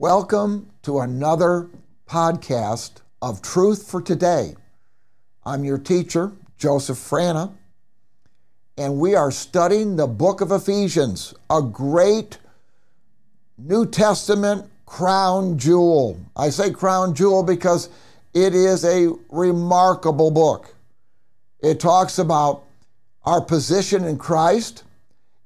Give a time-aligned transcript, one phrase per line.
[0.00, 1.68] Welcome to another
[2.08, 4.54] podcast of Truth for Today.
[5.44, 7.52] I'm your teacher, Joseph Frana,
[8.78, 12.38] and we are studying the book of Ephesians, a great
[13.58, 16.18] New Testament crown jewel.
[16.34, 17.90] I say crown jewel because
[18.32, 20.74] it is a remarkable book.
[21.62, 22.64] It talks about
[23.24, 24.82] our position in Christ,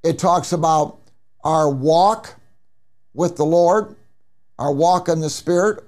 [0.01, 0.97] it talks about
[1.43, 2.35] our walk
[3.13, 3.97] with the Lord
[4.57, 5.83] our walk in the Spirit,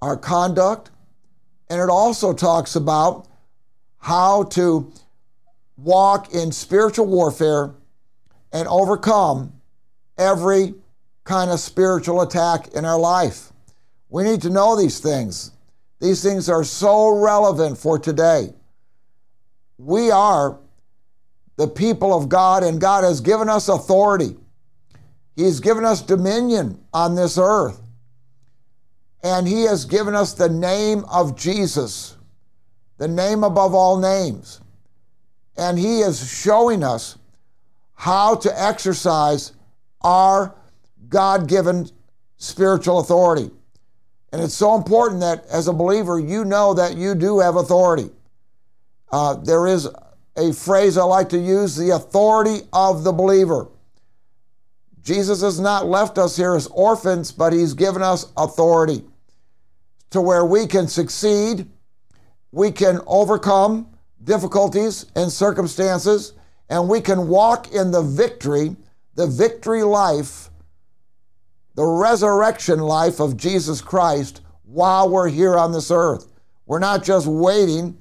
[0.00, 0.90] our conduct,
[1.68, 3.26] and it also talks about
[3.98, 4.92] how to
[5.76, 7.74] walk in spiritual warfare
[8.52, 9.52] and overcome
[10.16, 10.74] every
[11.24, 13.52] kind of spiritual attack in our life.
[14.08, 15.50] We need to know these things.
[16.00, 18.54] These things are so relevant for today.
[19.78, 20.58] We are
[21.56, 24.36] the people of God, and God has given us authority.
[25.36, 27.80] He's given us dominion on this earth.
[29.22, 32.16] And He has given us the name of Jesus,
[32.96, 34.60] the name above all names.
[35.56, 37.18] And He is showing us
[37.94, 39.52] how to exercise
[40.00, 40.54] our
[41.08, 41.90] God given
[42.38, 43.50] spiritual authority.
[44.32, 48.10] And it's so important that as a believer, you know that you do have authority.
[49.10, 49.88] Uh, there is
[50.36, 53.68] a phrase I like to use the authority of the believer.
[55.06, 59.04] Jesus has not left us here as orphans, but He's given us authority
[60.10, 61.70] to where we can succeed,
[62.50, 63.88] we can overcome
[64.24, 66.32] difficulties and circumstances,
[66.68, 68.74] and we can walk in the victory,
[69.14, 70.50] the victory life,
[71.76, 76.32] the resurrection life of Jesus Christ while we're here on this earth.
[76.66, 77.96] We're not just waiting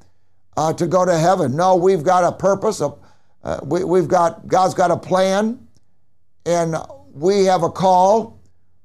[0.58, 1.56] uh, to go to heaven.
[1.56, 2.82] No, we've got a purpose.
[2.82, 5.65] uh, we, we've got God's got a plan,
[6.46, 6.76] and
[7.14, 8.40] we have a call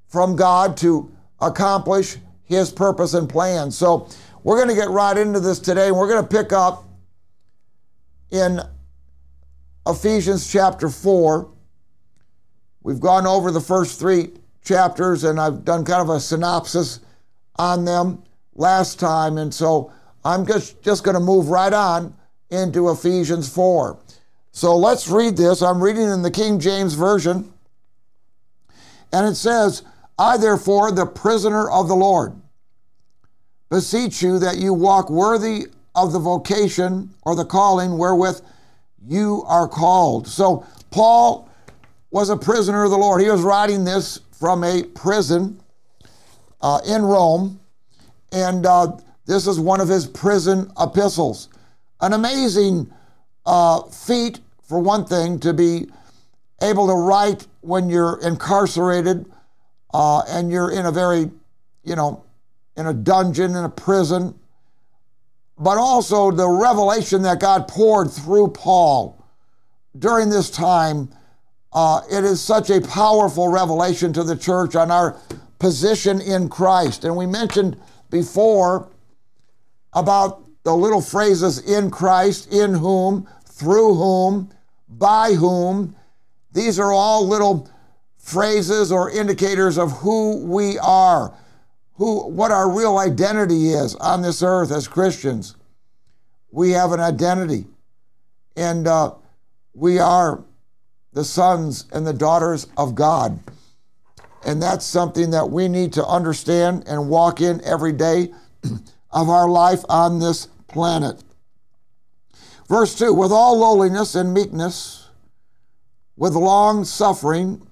[0.08, 3.70] from God to accomplish His purpose and plan.
[3.70, 4.08] So
[4.42, 6.84] we're going to get right into this today, we're going to pick up
[8.30, 8.60] in
[9.86, 11.50] Ephesians chapter 4.
[12.82, 14.30] We've gone over the first three
[14.62, 17.00] chapters, and I've done kind of a synopsis
[17.56, 18.22] on them
[18.54, 19.92] last time, and so
[20.24, 22.14] I'm just, just going to move right on
[22.50, 23.98] into Ephesians 4.
[24.52, 25.62] So let's read this.
[25.62, 27.52] I'm reading in the King James Version.
[29.12, 29.82] And it says,
[30.18, 32.34] I therefore, the prisoner of the Lord,
[33.70, 38.40] beseech you that you walk worthy of the vocation or the calling wherewith
[39.06, 40.28] you are called.
[40.28, 41.48] So Paul
[42.10, 43.22] was a prisoner of the Lord.
[43.22, 45.60] He was writing this from a prison
[46.60, 47.60] uh, in Rome,
[48.32, 48.96] and uh,
[49.26, 51.48] this is one of his prison epistles.
[52.00, 52.92] An amazing
[53.46, 55.86] uh, feat, for one thing, to be
[56.62, 59.26] able to write when you're incarcerated
[59.92, 61.30] uh, and you're in a very,
[61.82, 62.24] you know,
[62.76, 64.38] in a dungeon, in a prison,
[65.58, 69.22] but also the revelation that God poured through Paul
[69.98, 71.10] during this time.
[71.72, 75.16] Uh, it is such a powerful revelation to the church on our
[75.58, 77.04] position in Christ.
[77.04, 77.76] And we mentioned
[78.10, 78.88] before
[79.92, 84.50] about the little phrases in Christ, in whom, through whom,
[84.88, 85.94] by whom,
[86.52, 87.70] these are all little
[88.18, 91.34] phrases or indicators of who we are,
[91.94, 95.56] who what our real identity is on this earth as Christians.
[96.50, 97.66] We have an identity,
[98.56, 99.14] and uh,
[99.74, 100.44] we are
[101.12, 103.38] the sons and the daughters of God.
[104.44, 108.32] And that's something that we need to understand and walk in every day
[109.12, 111.22] of our life on this planet.
[112.68, 115.08] Verse 2 With all lowliness and meekness,
[116.16, 117.66] with long suffering,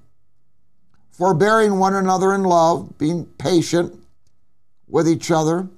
[1.11, 3.95] forbearing one another in love, being patient
[4.89, 5.69] with each other,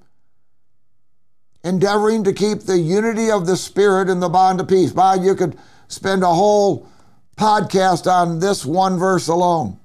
[1.64, 4.92] endeavoring to keep the unity of the Spirit in the bond of peace.
[4.92, 6.88] By you could spend a whole
[7.36, 9.78] podcast on this one verse alone.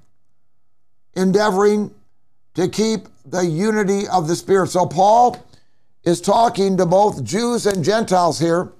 [1.14, 1.94] Endeavoring
[2.54, 4.68] to keep the unity of the Spirit.
[4.68, 5.42] So, Paul
[6.06, 8.72] is talking to both Jews and Gentiles here.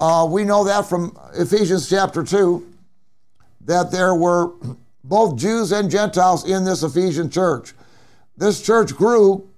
[0.00, 2.66] Uh, we know that from Ephesians chapter 2
[3.62, 4.52] that there were
[5.04, 7.74] both Jews and Gentiles in this Ephesian church.
[8.36, 9.48] This church grew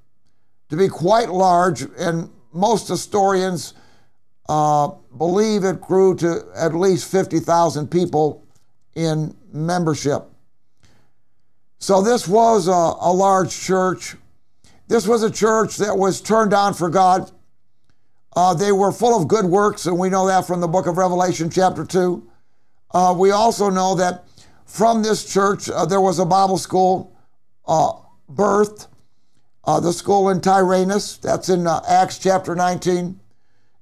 [0.70, 3.75] to be quite large, and most historians
[4.49, 8.44] uh, believe it grew to at least 50,000 people
[8.94, 10.25] in membership.
[11.78, 14.17] So, this was a, a large church.
[14.86, 17.31] This was a church that was turned on for God.
[18.36, 20.98] Uh, they were full of good works, and we know that from the book of
[20.98, 22.31] Revelation, chapter 2.
[22.92, 24.25] Uh, we also know that
[24.66, 27.16] from this church uh, there was a Bible school
[27.66, 27.92] uh,
[28.31, 28.88] birthed
[29.64, 31.16] uh, the school in Tyrannus.
[31.16, 33.19] That's in uh, Acts chapter 19.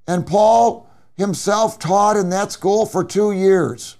[0.06, 3.96] And Paul himself taught in that school for two years.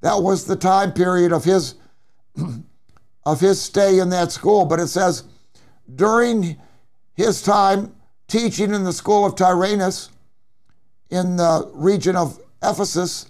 [0.00, 1.76] That was the time period of his
[3.24, 4.64] of his stay in that school.
[4.66, 5.24] But it says
[5.94, 6.56] during
[7.14, 7.94] his time
[8.28, 10.10] teaching in the school of Tyrannus
[11.10, 13.26] in the region of Ephesus,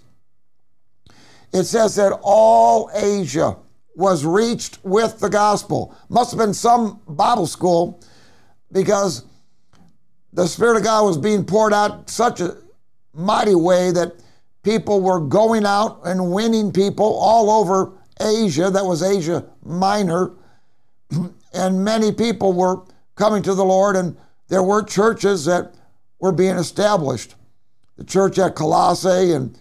[1.51, 3.57] it says that all Asia
[3.95, 5.95] was reached with the gospel.
[6.09, 8.01] Must have been some Bible school
[8.71, 9.25] because
[10.31, 12.57] the Spirit of God was being poured out such a
[13.13, 14.13] mighty way that
[14.63, 18.71] people were going out and winning people all over Asia.
[18.71, 20.31] That was Asia Minor.
[21.63, 22.81] And many people were
[23.15, 24.17] coming to the Lord, and
[24.49, 25.73] there were churches that
[26.19, 27.35] were being established.
[27.97, 29.57] The church at Colossae and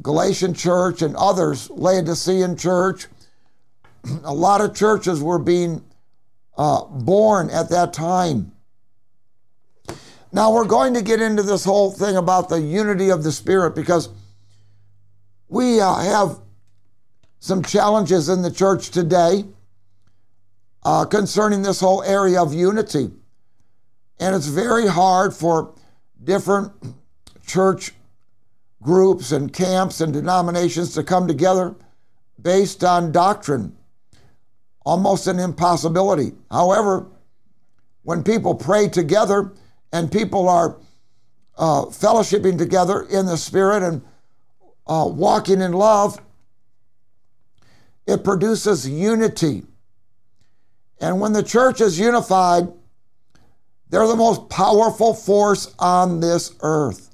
[0.00, 3.06] Galatian church and others, Laodicean church.
[4.24, 5.84] A lot of churches were being
[6.56, 8.52] uh, born at that time.
[10.32, 13.74] Now, we're going to get into this whole thing about the unity of the Spirit
[13.74, 14.08] because
[15.48, 16.38] we uh, have
[17.40, 19.44] some challenges in the church today
[20.82, 23.10] uh, concerning this whole area of unity.
[24.18, 25.74] And it's very hard for
[26.22, 26.72] different
[27.46, 27.92] church
[28.82, 31.74] groups and camps and denominations to come together
[32.40, 33.76] based on doctrine.
[34.84, 36.32] Almost an impossibility.
[36.50, 37.06] However,
[38.02, 39.52] when people pray together
[39.92, 40.78] and people are
[41.58, 44.02] uh, fellowshipping together in the Spirit and
[44.86, 46.20] uh, walking in love,
[48.06, 49.62] it produces unity.
[51.00, 52.68] And when the church is unified,
[53.88, 57.10] they're the most powerful force on this earth.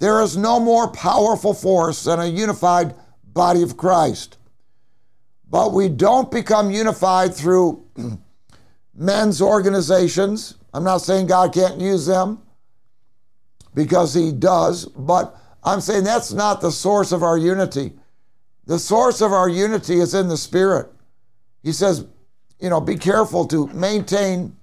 [0.00, 2.94] There is no more powerful force than a unified
[3.24, 4.38] body of Christ.
[5.48, 7.84] But we don't become unified through
[8.94, 10.56] men's organizations.
[10.72, 12.42] I'm not saying God can't use them
[13.74, 17.92] because He does, but I'm saying that's not the source of our unity.
[18.66, 20.90] The source of our unity is in the Spirit.
[21.62, 22.06] He says,
[22.60, 24.56] you know, be careful to maintain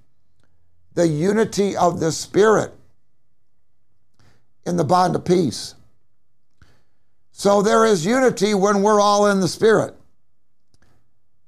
[0.94, 2.72] the unity of the Spirit
[4.66, 5.74] in the bond of peace.
[7.32, 9.94] So there is unity when we're all in the Spirit.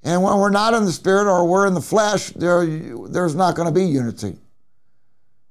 [0.03, 3.55] And when we're not in the Spirit or we're in the flesh, there, there's not
[3.55, 4.39] going to be unity.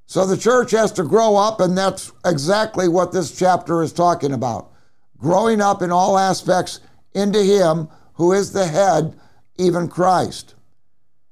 [0.08, 4.34] So the church has to grow up, and that's exactly what this chapter is talking
[4.34, 4.72] about.
[5.18, 6.80] Growing up in all aspects
[7.14, 9.14] into Him who is the head,
[9.58, 10.56] even Christ.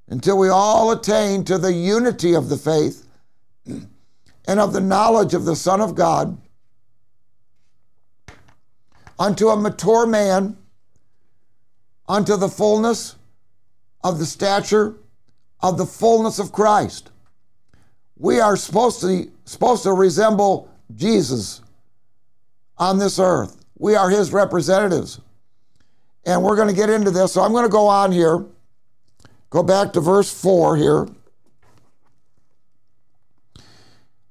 [0.09, 3.07] Until we all attain to the unity of the faith
[3.65, 6.37] and of the knowledge of the Son of God,
[9.19, 10.57] unto a mature man,
[12.07, 13.15] unto the fullness
[14.03, 14.95] of the stature
[15.59, 17.09] of the fullness of Christ.
[18.17, 21.61] We are supposed to, supposed to resemble Jesus
[22.77, 23.57] on this earth.
[23.77, 25.19] We are his representatives.
[26.25, 27.33] And we're going to get into this.
[27.33, 28.43] So I'm going to go on here.
[29.49, 31.07] Go back to verse 4 here.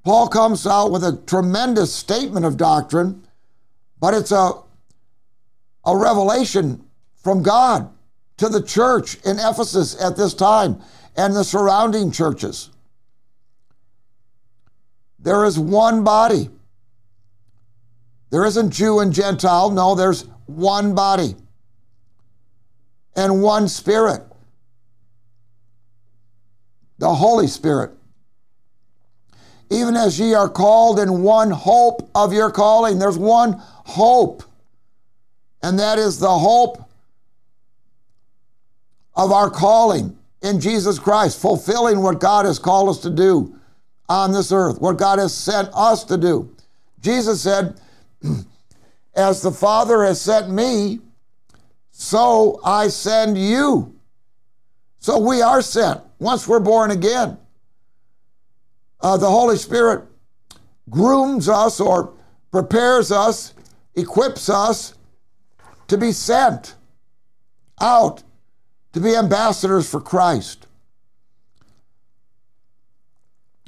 [0.04, 3.26] Paul comes out with a tremendous statement of doctrine,
[3.98, 4.52] but it's a,
[5.84, 6.84] a revelation
[7.16, 7.90] from God
[8.36, 10.80] to the church in Ephesus at this time
[11.16, 12.70] and the surrounding churches.
[15.18, 16.50] There is one body.
[18.30, 19.70] There isn't Jew and Gentile.
[19.70, 21.35] No, there's one body
[23.16, 24.23] and one Spirit,
[26.98, 27.92] the Holy Spirit.
[29.70, 34.42] Even as ye are called in one hope of your calling, there's one hope,
[35.62, 36.78] and that is the hope
[39.14, 43.58] of our calling in Jesus Christ, fulfilling what God has called us to do
[44.08, 46.54] on this earth, what God has sent us to do.
[47.00, 47.80] Jesus said,
[49.14, 51.00] As the Father has sent me,
[51.90, 53.95] so I send you.
[55.06, 57.38] So we are sent once we're born again.
[59.00, 60.02] Uh, the Holy Spirit
[60.90, 62.12] grooms us or
[62.50, 63.54] prepares us,
[63.94, 64.94] equips us
[65.86, 66.75] to be sent
[67.80, 68.25] out
[68.94, 70.66] to be ambassadors for Christ.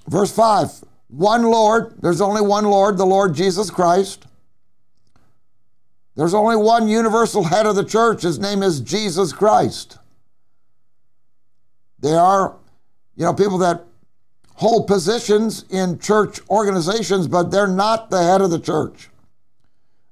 [0.08, 4.26] Verse 5 one Lord, there's only one Lord, the Lord Jesus Christ.
[6.16, 8.22] There's only one universal head of the church.
[8.22, 9.98] His name is Jesus Christ.
[12.00, 12.56] There are,
[13.16, 13.84] you know, people that
[14.54, 19.08] hold positions in church organizations, but they're not the head of the church.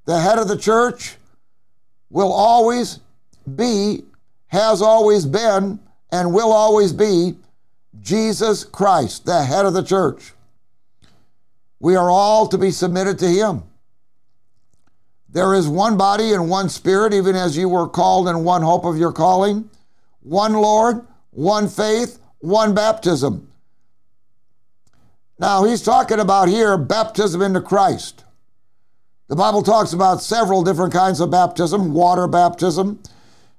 [0.05, 1.17] The head of the church
[2.11, 3.01] will always
[3.57, 4.05] be,
[4.49, 5.81] has always been
[6.13, 7.37] and will always be
[8.01, 10.33] Jesus Christ, the head of the church.
[11.81, 13.65] We are all to be submitted to him.
[15.29, 18.85] There is one body and one spirit, even as you were called in one hope
[18.85, 19.69] of your calling,
[20.21, 23.53] one Lord, one faith, one baptism.
[25.39, 28.25] Now, he's talking about here baptism into Christ.
[29.29, 33.01] The Bible talks about several different kinds of baptism, water baptism.
[33.03, 33.11] It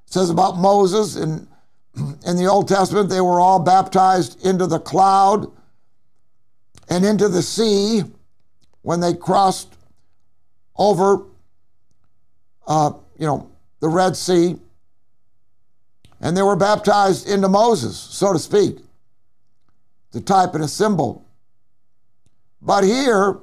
[0.05, 1.47] says about Moses in,
[2.25, 5.51] in the Old Testament, they were all baptized into the cloud
[6.89, 8.01] and into the sea
[8.81, 9.71] when they crossed
[10.77, 11.21] over,
[12.65, 14.55] uh, you know, the Red Sea.
[16.19, 18.79] And they were baptized into Moses, so to speak,
[20.11, 21.23] the type and a symbol.
[22.61, 23.37] But here,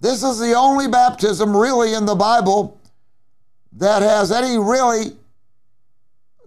[0.00, 2.80] this is the only baptism really in the Bible
[3.72, 5.16] that has any really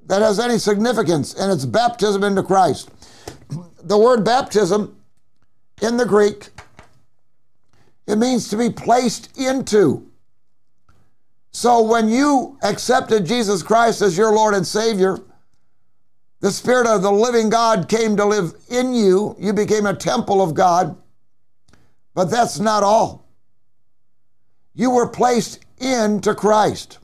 [0.08, 2.90] that has any significance, and it's baptism into Christ.
[3.84, 4.98] The word baptism
[5.82, 6.50] in the Greek,
[8.08, 10.11] it means to be placed into.
[11.52, 15.20] So when you accepted Jesus Christ as your Lord and Savior,
[16.40, 19.36] the Spirit of the living God came to live in you.
[19.38, 20.98] You became a temple of God.
[22.14, 23.28] But that's not all.
[24.74, 27.00] You were placed into Christ.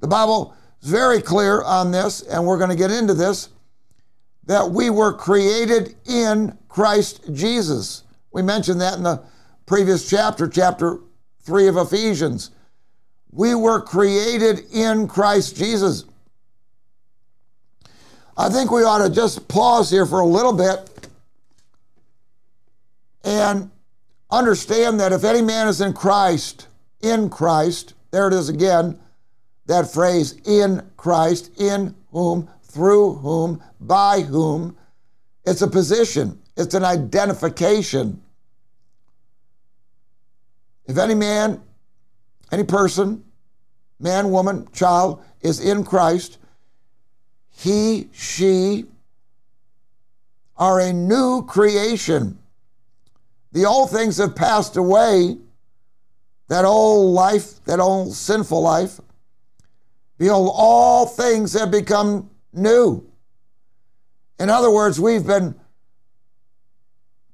[0.00, 3.48] The Bible is very clear on this, and we're going to get into this
[4.46, 8.02] that we were created in Christ Jesus.
[8.32, 9.22] We mentioned that in the
[9.64, 10.98] previous chapter, chapter
[11.42, 12.50] 3 of Ephesians.
[13.32, 16.04] We were created in Christ Jesus.
[18.36, 21.08] I think we ought to just pause here for a little bit
[23.22, 23.70] and
[24.30, 26.66] understand that if any man is in Christ,
[27.02, 28.98] in Christ, there it is again,
[29.66, 34.76] that phrase, in Christ, in whom, through whom, by whom,
[35.44, 38.20] it's a position, it's an identification.
[40.86, 41.62] If any man,
[42.52, 43.24] any person,
[43.98, 46.38] man, woman, child, is in Christ,
[47.50, 48.86] he, she
[50.56, 52.38] are a new creation.
[53.52, 55.38] The old things have passed away,
[56.48, 59.00] that old life, that old sinful life.
[60.18, 63.06] Behold, all things have become new.
[64.38, 65.54] In other words, we've been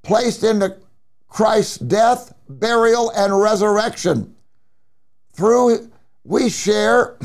[0.02, 0.76] placed into
[1.28, 4.35] Christ's death, burial, and resurrection.
[5.36, 5.90] Through
[6.24, 7.16] we share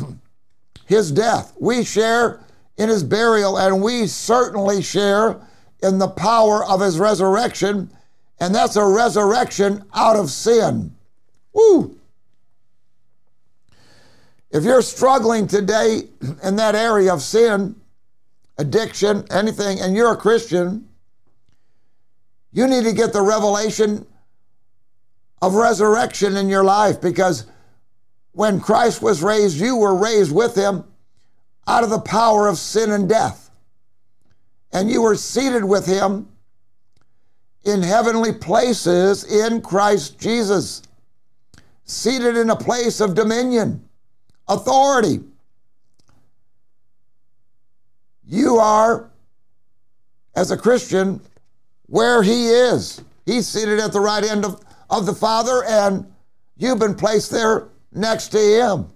[0.86, 1.53] his death.
[1.60, 2.41] We share
[2.77, 5.39] in his burial, and we certainly share
[5.82, 7.89] in the power of his resurrection,
[8.39, 10.94] and that's a resurrection out of sin.
[11.53, 11.98] Woo!
[14.51, 16.03] If you're struggling today
[16.44, 17.75] in that area of sin,
[18.58, 20.89] addiction, anything, and you're a Christian,
[22.51, 24.06] you need to get the revelation
[25.41, 27.46] of resurrection in your life because
[28.34, 30.84] when Christ was raised, you were raised with him
[31.68, 33.50] out of the power of sin and death.
[34.74, 36.30] And you were seated with him
[37.64, 40.82] in heavenly places in Christ Jesus,
[41.84, 43.88] seated in a place of dominion,
[44.48, 45.22] authority.
[48.26, 49.10] You are,
[50.36, 51.20] as a Christian,
[51.88, 53.04] where he is.
[53.26, 56.12] He's seated at the right hand of, of the Father, and
[56.58, 58.89] you've been placed there next to him.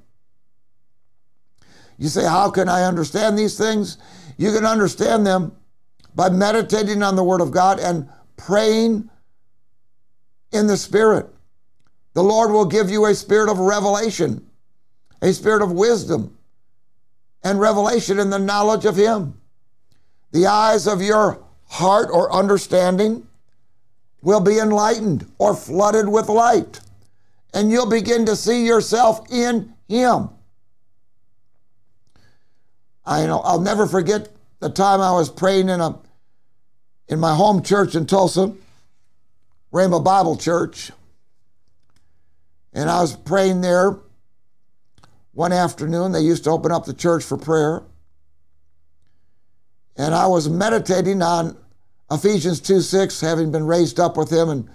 [1.98, 3.98] You say, How can I understand these things?
[4.38, 5.56] You can understand them
[6.14, 9.10] by meditating on the Word of God and praying
[10.52, 11.28] in the Spirit.
[12.14, 14.50] The Lord will give you a spirit of revelation,
[15.22, 16.38] a spirit of wisdom,
[17.44, 19.40] and revelation in the knowledge of Him.
[20.32, 23.28] The eyes of your heart or understanding
[24.22, 26.80] will be enlightened or flooded with light,
[27.56, 30.30] and you'll begin to see yourself in Him.
[33.06, 35.98] I know I'll never forget the time I was praying in a
[37.08, 38.54] in my home church in Tulsa,
[39.72, 40.92] Rhema Bible Church.
[42.74, 44.00] And I was praying there
[45.32, 46.12] one afternoon.
[46.12, 47.84] They used to open up the church for prayer.
[49.96, 51.56] And I was meditating on
[52.12, 54.70] Ephesians 2 6, having been raised up with him and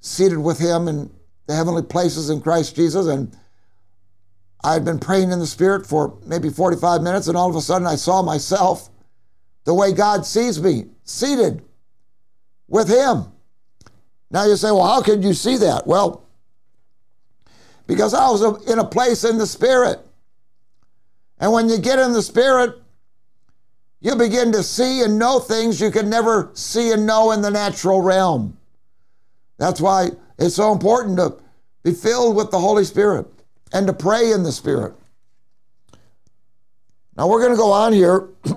[0.00, 1.10] seated with him in
[1.46, 3.06] the heavenly places in Christ Jesus.
[3.06, 3.36] And
[4.62, 7.60] I had been praying in the Spirit for maybe 45 minutes, and all of a
[7.60, 8.90] sudden I saw myself
[9.64, 11.62] the way God sees me, seated
[12.68, 13.24] with Him.
[14.30, 15.86] Now you say, well, how could you see that?
[15.86, 16.26] Well,
[17.86, 20.00] because I was in a place in the Spirit.
[21.38, 22.76] And when you get in the Spirit,
[24.04, 27.50] You begin to see and know things you could never see and know in the
[27.50, 28.58] natural realm.
[29.56, 31.36] That's why it's so important to
[31.82, 33.26] be filled with the Holy Spirit
[33.72, 34.94] and to pray in the Spirit.
[37.16, 38.28] Now we're going to go on here.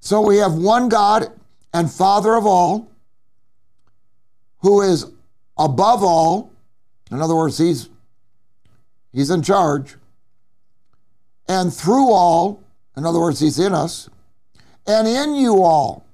[0.00, 1.26] so we have one God
[1.74, 2.90] and Father of all,
[4.58, 5.06] who is
[5.58, 6.52] above all.
[7.10, 7.90] In other words, he's
[9.12, 9.96] he's in charge.
[11.48, 12.62] And through all,
[12.96, 14.08] in other words, he's in us,
[14.86, 16.06] and in you all.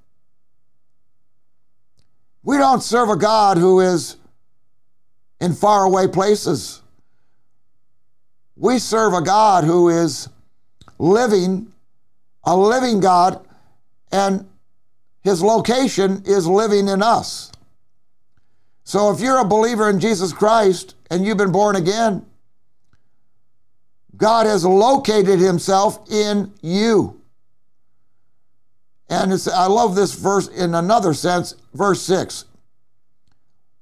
[2.49, 4.17] We don't serve a God who is
[5.38, 6.81] in faraway places.
[8.57, 10.31] We serve a God who is
[10.99, 11.71] living,
[12.45, 13.47] a living God,
[14.11, 14.49] and
[15.21, 17.52] his location is living in us.
[18.83, 22.25] So if you're a believer in Jesus Christ and you've been born again,
[24.17, 27.18] God has located himself in you.
[29.09, 32.45] And I love this verse in another sense, verse 6.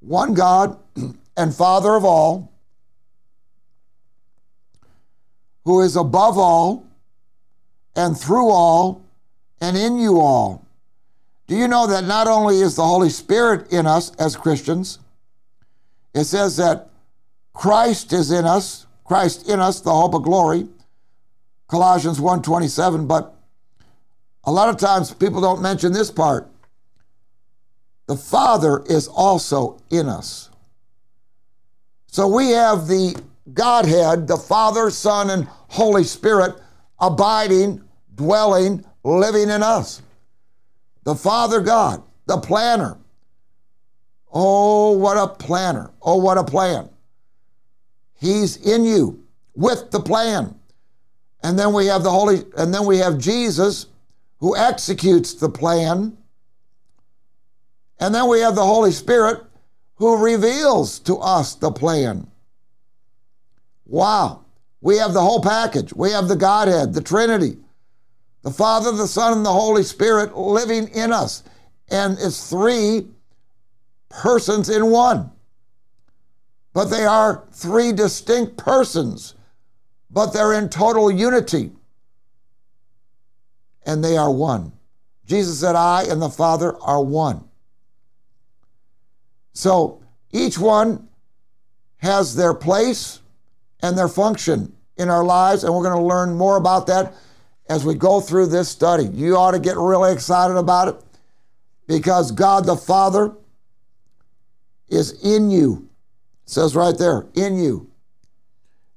[0.00, 0.78] One God
[1.36, 2.52] and Father of all,
[5.64, 6.86] who is above all
[7.96, 9.02] and through all
[9.60, 10.64] and in you all.
[11.48, 14.98] Do you know that not only is the Holy Spirit in us as Christians,
[16.14, 16.88] it says that
[17.52, 20.68] Christ is in us, Christ in us, the hope of glory,
[21.68, 23.35] Colossians 1:27, but
[24.46, 26.48] a lot of times people don't mention this part.
[28.06, 30.50] The Father is also in us.
[32.06, 33.20] So we have the
[33.52, 36.54] Godhead, the Father, Son, and Holy Spirit
[37.00, 37.82] abiding,
[38.14, 40.02] dwelling, living in us.
[41.04, 42.96] The Father God, the planner.
[44.32, 45.90] Oh, what a planner.
[46.00, 46.88] Oh, what a plan.
[48.18, 49.24] He's in you
[49.54, 50.54] with the plan.
[51.42, 53.86] And then we have the Holy, and then we have Jesus
[54.38, 56.16] who executes the plan.
[57.98, 59.42] And then we have the Holy Spirit
[59.94, 62.26] who reveals to us the plan.
[63.86, 64.44] Wow.
[64.80, 65.92] We have the whole package.
[65.92, 67.56] We have the Godhead, the Trinity,
[68.42, 71.42] the Father, the Son, and the Holy Spirit living in us.
[71.88, 73.08] And it's three
[74.08, 75.30] persons in one.
[76.72, 79.34] But they are three distinct persons,
[80.10, 81.72] but they're in total unity.
[83.86, 84.72] And they are one.
[85.24, 87.44] Jesus said, I and the Father are one.
[89.54, 91.08] So each one
[91.98, 93.20] has their place
[93.80, 97.14] and their function in our lives, and we're going to learn more about that
[97.68, 99.04] as we go through this study.
[99.04, 100.96] You ought to get really excited about it
[101.86, 103.34] because God the Father
[104.88, 105.88] is in you.
[106.44, 107.90] It says right there, in you.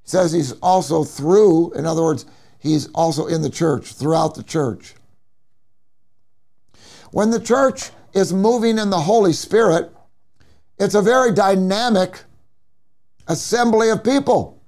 [0.03, 2.25] It says he's also through, in other words,
[2.59, 4.95] he's also in the church, throughout the church.
[7.11, 9.91] When the church is moving in the Holy Spirit,
[10.77, 12.23] it's a very dynamic
[13.27, 14.61] assembly of people.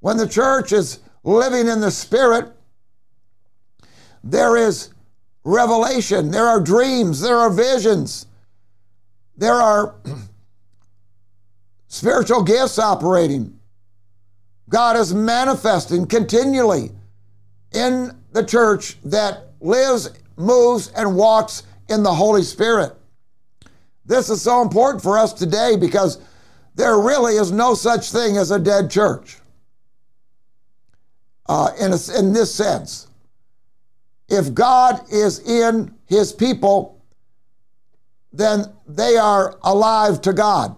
[0.00, 2.52] When the church is living in the Spirit,
[4.22, 4.90] there is
[5.44, 8.26] revelation, there are dreams, there are visions,
[9.36, 9.94] there are
[11.88, 13.55] spiritual gifts operating.
[14.68, 16.90] God is manifesting continually
[17.72, 22.92] in the church that lives, moves, and walks in the Holy Spirit.
[24.04, 26.18] This is so important for us today because
[26.74, 29.38] there really is no such thing as a dead church
[31.48, 33.08] uh, in, a, in this sense.
[34.28, 37.00] If God is in his people,
[38.32, 40.76] then they are alive to God.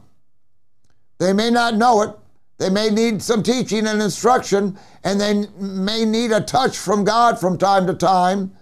[1.19, 2.11] They may not know it.
[2.59, 7.39] They may need some teaching and instruction, and they may need a touch from God
[7.39, 8.53] from time to time,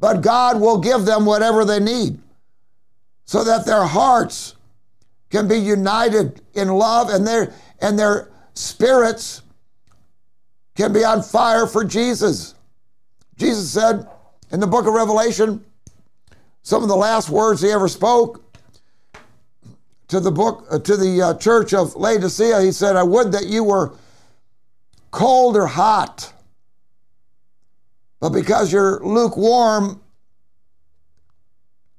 [0.00, 2.18] but God will give them whatever they need
[3.24, 4.56] so that their hearts
[5.30, 9.42] can be united in love and their, and their spirits
[10.74, 12.54] can be on fire for Jesus.
[13.36, 14.08] Jesus said
[14.50, 15.64] in the book of Revelation,
[16.62, 18.42] some of the last words he ever spoke
[20.12, 23.46] to the book uh, to the uh, church of Laodicea, he said, "I would that
[23.46, 23.94] you were
[25.10, 26.32] cold or hot,
[28.20, 30.00] but because you're lukewarm,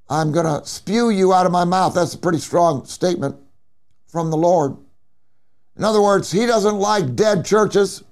[0.09, 3.35] I'm going to spew you out of my mouth." That's a pretty strong statement
[4.07, 4.77] from the Lord.
[5.75, 8.03] In other words, he doesn't like dead churches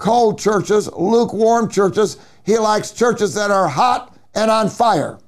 [0.00, 2.16] cold churches, lukewarm churches.
[2.44, 5.18] He likes churches that are hot and on fire.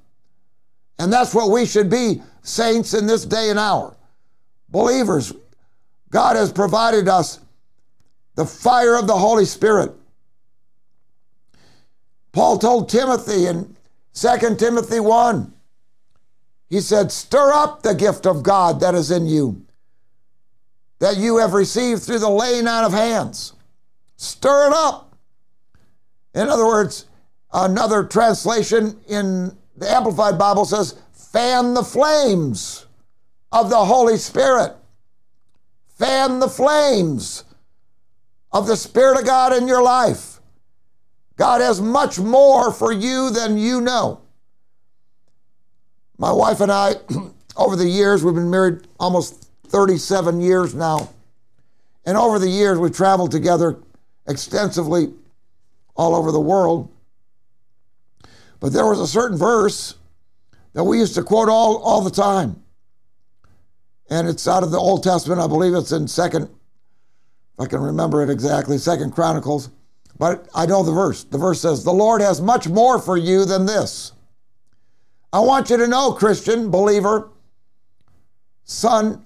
[0.99, 3.97] And that's what we should be, saints, in this day and hour.
[4.69, 5.33] Believers,
[6.11, 7.41] God has provided us
[8.35, 9.93] the fire of the Holy Spirit
[12.33, 13.77] Paul told Timothy in
[14.15, 15.53] 2 Timothy 1,
[16.69, 19.65] he said, Stir up the gift of God that is in you,
[20.99, 23.53] that you have received through the laying on of hands.
[24.17, 25.15] Stir it up.
[26.35, 27.07] In other words,
[27.53, 31.02] another translation in the Amplified Bible says,
[31.33, 32.87] fan the flames
[33.51, 34.77] of the Holy Spirit.
[35.89, 37.45] Fan the flames
[38.53, 40.41] of the Spirit of God in your life.
[41.37, 44.21] God has much more for you than you know.
[46.19, 46.95] My wife and I,
[47.57, 51.11] over the years, we've been married almost 37 years now.
[52.05, 53.79] And over the years, we've traveled together
[54.29, 55.13] extensively
[55.97, 56.91] all over the world.
[58.61, 59.97] But there was a certain verse
[60.75, 62.63] that we used to quote all, all the time.
[64.11, 65.41] And it's out of the Old Testament.
[65.41, 69.71] I believe it's in Second, if I can remember it exactly, Second Chronicles.
[70.19, 71.25] But I know the verse.
[71.25, 74.13] The verse says, The Lord has much more for you than this.
[75.33, 77.31] I want you to know, Christian, believer,
[78.65, 79.25] son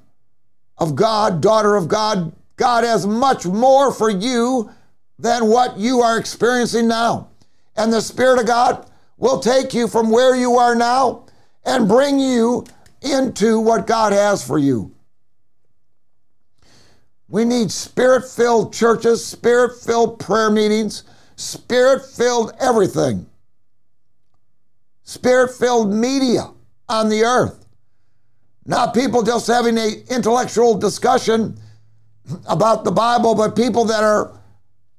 [0.79, 4.71] of God, daughter of God, God has much more for you
[5.19, 7.29] than what you are experiencing now.
[7.77, 11.26] And the Spirit of God will take you from where you are now
[11.67, 12.65] and bring you
[13.03, 14.93] into what God has for you.
[17.29, 21.03] We need spirit filled churches, spirit filled prayer meetings,
[21.35, 23.27] spirit filled everything,
[25.03, 26.51] spirit filled media
[26.89, 27.67] on the earth.
[28.65, 31.59] Not people just having an intellectual discussion
[32.49, 34.33] about the Bible, but people that are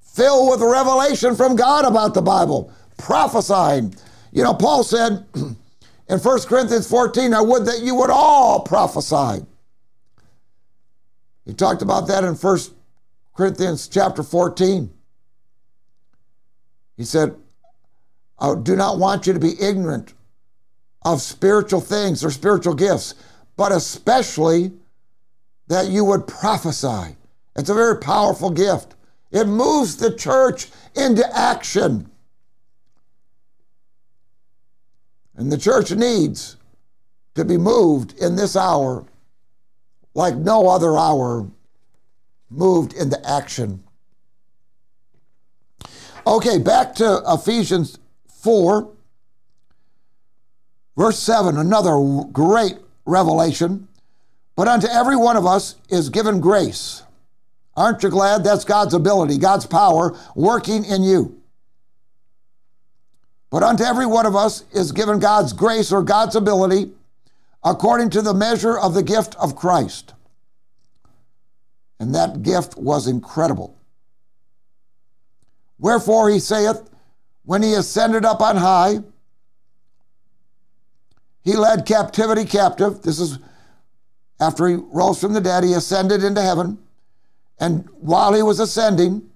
[0.01, 3.95] filled with revelation from God about the Bible, prophesying.
[4.31, 5.25] You know, Paul said
[6.09, 9.45] in 1 Corinthians 14, I would that you would all prophesy.
[11.45, 12.59] He talked about that in 1
[13.35, 14.93] Corinthians chapter 14.
[16.95, 17.35] He said,
[18.39, 20.13] I do not want you to be ignorant
[21.03, 23.15] of spiritual things or spiritual gifts,
[23.55, 24.71] but especially
[25.67, 27.15] that you would prophesy.
[27.55, 28.95] It's a very powerful gift.
[29.31, 32.09] It moves the church into action.
[35.37, 36.57] And the church needs
[37.35, 39.05] to be moved in this hour
[40.15, 41.47] like no other hour
[42.49, 43.83] moved into action.
[46.25, 48.91] Okay, back to Ephesians 4,
[50.97, 53.87] verse 7, another great revelation.
[54.55, 57.03] But unto every one of us is given grace
[57.77, 61.36] Aren't you glad that's God's ability, God's power working in you?
[63.49, 66.91] But unto every one of us is given God's grace or God's ability
[67.63, 70.13] according to the measure of the gift of Christ.
[71.99, 73.75] And that gift was incredible.
[75.79, 76.89] Wherefore he saith,
[77.43, 78.99] when he ascended up on high,
[81.41, 83.01] he led captivity captive.
[83.01, 83.39] This is
[84.39, 86.77] after he rose from the dead, he ascended into heaven.
[87.59, 89.29] And while he was ascending,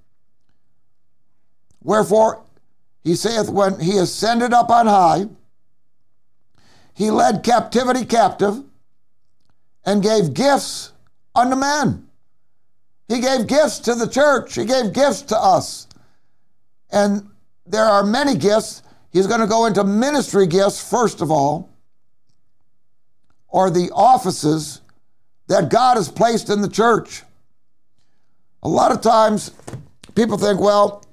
[1.82, 2.44] wherefore
[3.04, 5.26] he saith, when he ascended up on high,
[6.94, 8.64] he led captivity captive
[9.86, 10.92] and gave gifts
[11.34, 12.08] unto men.
[13.08, 15.88] He gave gifts to the church, he gave gifts to us.
[16.92, 17.30] And
[17.66, 18.84] there are many gifts.
[19.12, 21.70] He's going to go into ministry gifts, first of all,
[23.48, 24.82] or the offices
[25.48, 27.24] that God has placed in the church.
[28.64, 29.52] A lot of times
[30.16, 31.04] people think, well,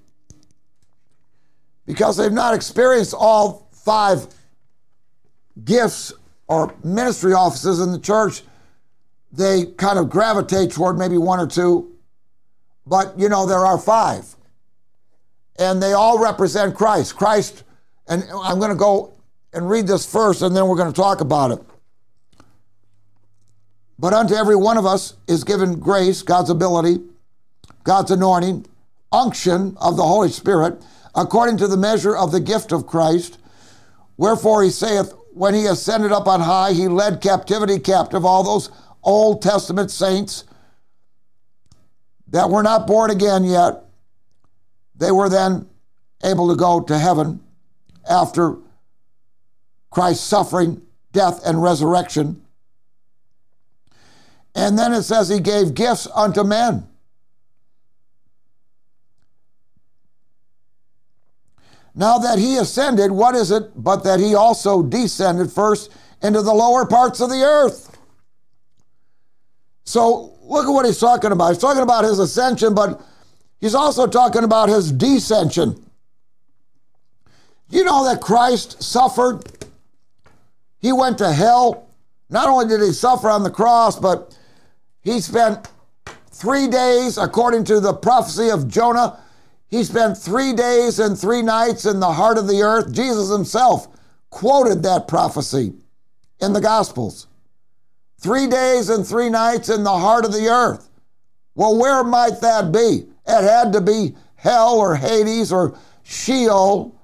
[1.88, 4.28] because they've not experienced all five
[5.64, 6.12] gifts
[6.46, 8.42] or ministry offices in the church,
[9.32, 11.90] they kind of gravitate toward maybe one or two.
[12.86, 14.36] But, you know, there are five.
[15.58, 17.16] And they all represent Christ.
[17.16, 17.64] Christ,
[18.06, 19.14] and I'm going to go
[19.52, 21.58] and read this first, and then we're going to talk about it.
[23.98, 27.00] But unto every one of us is given grace, God's ability
[27.88, 28.66] God's anointing,
[29.10, 30.82] unction of the Holy Spirit,
[31.18, 33.38] according to the measure of the gift of Christ.
[34.16, 38.70] Wherefore he saith, when he ascended up on high, he led captivity captive, all those
[39.02, 40.44] Old Testament saints
[42.28, 43.84] that were not born again yet.
[44.94, 45.68] They were then
[46.22, 47.40] able to go to heaven
[48.08, 48.56] after
[49.90, 52.42] Christ's suffering, death, and resurrection.
[54.54, 56.87] And then it says he gave gifts unto men.
[61.98, 65.90] Now that he ascended, what is it but that he also descended first
[66.22, 67.98] into the lower parts of the earth?
[69.82, 71.48] So look at what he's talking about.
[71.48, 73.04] He's talking about his ascension, but
[73.60, 75.82] he's also talking about his descension.
[77.68, 79.42] You know that Christ suffered?
[80.78, 81.88] He went to hell.
[82.30, 84.38] Not only did he suffer on the cross, but
[85.00, 85.66] he spent
[86.30, 89.18] three days, according to the prophecy of Jonah,
[89.70, 92.92] he spent three days and three nights in the heart of the earth.
[92.92, 93.88] Jesus himself
[94.30, 95.74] quoted that prophecy
[96.40, 97.26] in the Gospels.
[98.18, 100.88] Three days and three nights in the heart of the earth.
[101.54, 103.06] Well, where might that be?
[103.26, 106.98] It had to be hell or Hades or Sheol.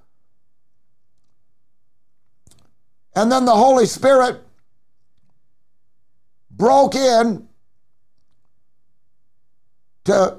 [3.15, 4.43] And then the Holy Spirit
[6.51, 7.47] broke in
[10.05, 10.39] to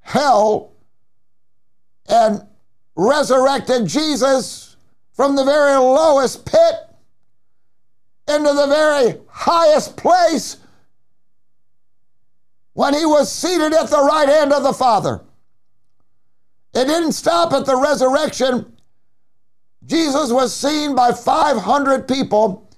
[0.00, 0.73] hell
[2.08, 2.42] and
[2.96, 4.76] resurrected Jesus
[5.12, 6.74] from the very lowest pit
[8.28, 10.56] into the very highest place
[12.72, 15.20] when he was seated at the right hand of the Father.
[16.74, 18.72] It didn't stop at the resurrection.
[19.86, 22.68] Jesus was seen by 500 people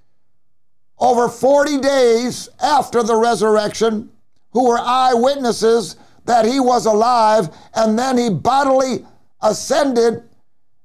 [0.99, 4.11] over 40 days after the resurrection
[4.51, 9.07] who were eyewitnesses that he was alive, and then he bodily
[9.51, 10.23] ascended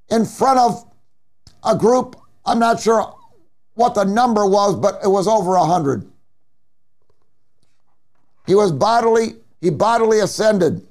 [0.09, 0.85] in front of
[1.63, 2.15] a group.
[2.45, 3.15] I'm not sure
[3.75, 6.09] what the number was, but it was over a hundred.
[8.45, 10.85] He was bodily, he bodily ascended.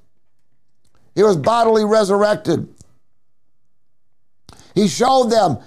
[1.15, 2.69] He was bodily resurrected.
[4.75, 5.59] He showed them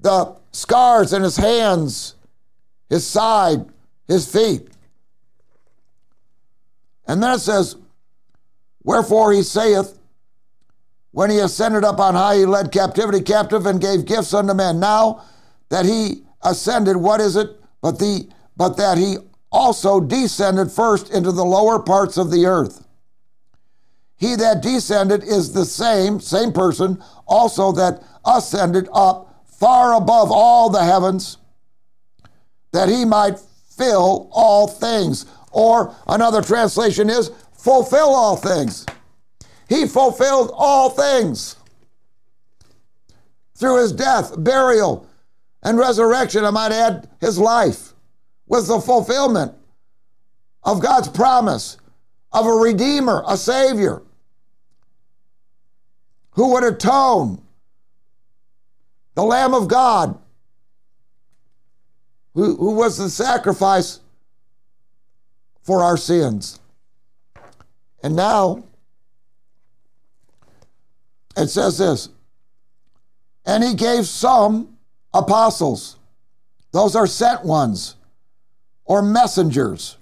[0.00, 2.14] the scars in his hands,
[2.88, 3.66] his side,
[4.08, 4.68] his feet.
[7.06, 7.76] And then it says,
[8.82, 9.99] Wherefore he saith,
[11.12, 14.78] When he ascended up on high, he led captivity captive and gave gifts unto men.
[14.78, 15.24] Now
[15.68, 17.60] that he ascended, what is it?
[17.80, 19.16] But the but that he
[19.50, 22.86] also descended first into the lower parts of the earth.
[24.16, 30.68] He that descended is the same, same person, also that ascended up far above all
[30.68, 31.38] the heavens,
[32.72, 35.24] that he might fill all things.
[35.52, 38.84] Or another translation is fulfill all things.
[39.70, 41.54] He fulfilled all things
[43.56, 45.06] through his death, burial,
[45.62, 46.44] and resurrection.
[46.44, 47.92] I might add, his life
[48.48, 49.54] was the fulfillment
[50.64, 51.76] of God's promise
[52.32, 54.02] of a Redeemer, a Savior,
[56.32, 57.40] who would atone,
[59.14, 60.18] the Lamb of God,
[62.34, 64.00] who, who was the sacrifice
[65.62, 66.58] for our sins.
[68.02, 68.64] And now
[71.36, 72.08] it says this
[73.44, 74.76] and he gave some
[75.12, 75.96] apostles,
[76.72, 77.96] those are sent ones
[78.84, 79.96] or messengers.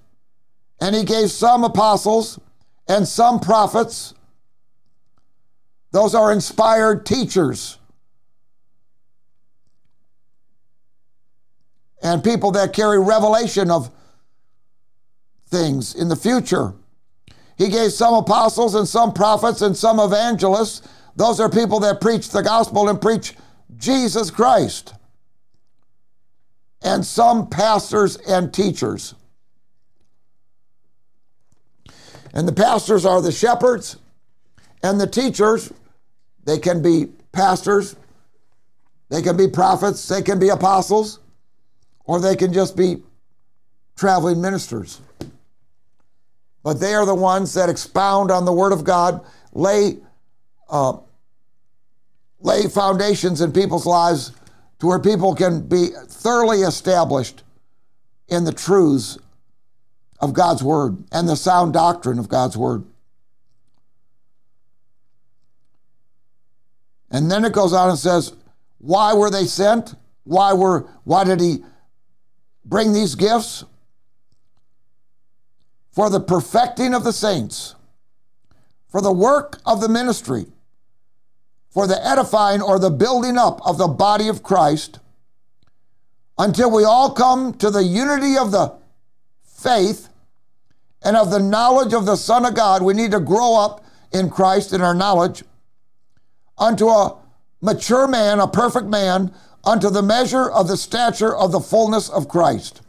[0.80, 2.38] And he gave some apostles
[2.86, 4.14] and some prophets,
[5.92, 7.78] those are inspired teachers.
[12.02, 13.90] And people that carry revelation of
[15.48, 16.74] things in the future.
[17.56, 20.86] He gave some apostles and some prophets and some evangelists.
[21.18, 23.35] Those are people that preach the gospel and preach
[23.76, 24.94] Jesus Christ.
[26.81, 29.16] And some pastors and teachers.
[32.33, 33.96] And the pastors are the shepherds,
[34.85, 35.72] and the teachers,
[36.44, 37.96] they can be pastors,
[39.09, 41.18] they can be prophets, they can be apostles,
[42.04, 43.02] or they can just be
[43.96, 45.00] traveling ministers.
[46.62, 49.98] But they are the ones that expound on the Word of God, lay,
[50.70, 50.98] uh,
[52.40, 54.33] lay foundations in people's lives
[54.79, 57.42] to where people can be thoroughly established
[58.29, 59.18] in the truths
[60.20, 62.85] of God's Word and the sound doctrine of God's Word.
[67.11, 68.35] And then it goes on and says,
[68.79, 69.94] why were they sent?
[70.24, 71.64] Why were why did he
[72.64, 73.64] bring these gifts?
[75.98, 77.74] for the perfecting of the saints,
[78.88, 80.46] for the work of the ministry,
[81.70, 84.98] for the edifying or the building up of the body of Christ,
[86.38, 88.74] until we all come to the unity of the
[89.44, 90.09] faith
[91.02, 92.83] and of the knowledge of the Son of God.
[92.83, 95.44] We need to grow up in Christ in our knowledge
[96.57, 97.16] unto a
[97.61, 99.33] mature man, a perfect man,
[99.64, 102.83] unto the measure of the stature of the fullness of Christ.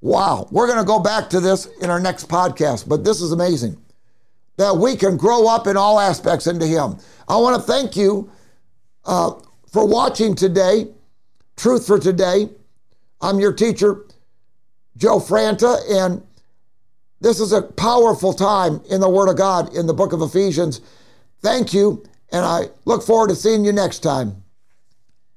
[0.00, 0.48] Wow.
[0.50, 3.81] We're going to go back to this in our next podcast, but this is amazing
[4.56, 6.98] that we can grow up in all aspects into Him.
[7.28, 8.30] I want to thank you
[9.04, 9.32] uh,
[9.72, 10.88] for watching today,
[11.56, 12.48] Truth for Today.
[13.20, 14.04] I'm your teacher,
[14.96, 16.22] Joe Franta, and
[17.20, 20.80] this is a powerful time in the Word of God in the book of Ephesians.
[21.40, 24.41] Thank you, And I look forward to seeing you next time.